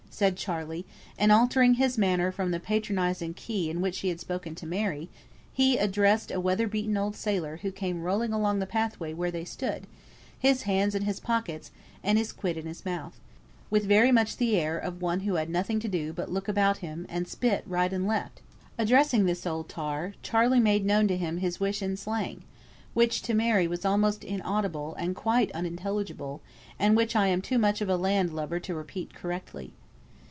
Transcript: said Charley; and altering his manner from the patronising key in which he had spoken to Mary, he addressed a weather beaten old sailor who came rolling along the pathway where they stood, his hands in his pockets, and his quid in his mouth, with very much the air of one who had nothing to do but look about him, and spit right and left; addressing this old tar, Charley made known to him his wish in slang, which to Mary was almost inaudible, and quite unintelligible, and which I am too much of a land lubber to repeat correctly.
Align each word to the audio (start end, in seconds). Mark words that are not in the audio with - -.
said 0.13 0.35
Charley; 0.37 0.85
and 1.17 1.31
altering 1.31 1.75
his 1.75 1.97
manner 1.97 2.31
from 2.31 2.51
the 2.51 2.59
patronising 2.59 3.33
key 3.33 3.71
in 3.71 3.81
which 3.81 3.99
he 4.01 4.09
had 4.09 4.19
spoken 4.19 4.53
to 4.53 4.67
Mary, 4.67 5.09
he 5.51 5.77
addressed 5.77 6.29
a 6.29 6.39
weather 6.39 6.67
beaten 6.67 6.95
old 6.95 7.15
sailor 7.15 7.57
who 7.63 7.71
came 7.71 8.03
rolling 8.03 8.31
along 8.31 8.59
the 8.59 8.67
pathway 8.67 9.13
where 9.15 9.31
they 9.31 9.43
stood, 9.45 9.87
his 10.37 10.63
hands 10.63 10.93
in 10.93 11.03
his 11.03 11.19
pockets, 11.19 11.71
and 12.03 12.19
his 12.19 12.33
quid 12.33 12.55
in 12.55 12.67
his 12.67 12.85
mouth, 12.85 13.19
with 13.71 13.85
very 13.85 14.11
much 14.11 14.37
the 14.37 14.55
air 14.57 14.77
of 14.77 15.01
one 15.01 15.21
who 15.21 15.35
had 15.35 15.49
nothing 15.49 15.79
to 15.79 15.87
do 15.87 16.13
but 16.13 16.29
look 16.29 16.47
about 16.47 16.79
him, 16.79 17.07
and 17.09 17.27
spit 17.27 17.63
right 17.65 17.93
and 17.93 18.05
left; 18.05 18.41
addressing 18.77 19.25
this 19.25 19.47
old 19.47 19.67
tar, 19.67 20.13
Charley 20.21 20.59
made 20.59 20.85
known 20.85 21.07
to 21.07 21.17
him 21.17 21.37
his 21.37 21.59
wish 21.59 21.81
in 21.81 21.97
slang, 21.97 22.43
which 22.93 23.23
to 23.23 23.33
Mary 23.33 23.65
was 23.67 23.85
almost 23.85 24.23
inaudible, 24.23 24.93
and 24.95 25.15
quite 25.15 25.51
unintelligible, 25.53 26.41
and 26.77 26.95
which 26.95 27.15
I 27.15 27.25
am 27.25 27.41
too 27.41 27.57
much 27.57 27.81
of 27.81 27.89
a 27.89 27.97
land 27.97 28.31
lubber 28.35 28.59
to 28.59 28.75
repeat 28.75 29.15
correctly. 29.15 29.73